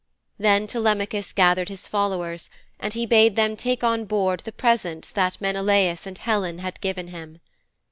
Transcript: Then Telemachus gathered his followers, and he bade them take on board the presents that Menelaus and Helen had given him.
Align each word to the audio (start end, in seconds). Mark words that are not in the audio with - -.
Then 0.39 0.65
Telemachus 0.65 1.31
gathered 1.31 1.69
his 1.69 1.87
followers, 1.87 2.49
and 2.79 2.95
he 2.95 3.05
bade 3.05 3.35
them 3.35 3.55
take 3.55 3.83
on 3.83 4.05
board 4.05 4.39
the 4.39 4.51
presents 4.51 5.11
that 5.11 5.39
Menelaus 5.39 6.07
and 6.07 6.17
Helen 6.17 6.57
had 6.57 6.81
given 6.81 7.09
him. 7.09 7.39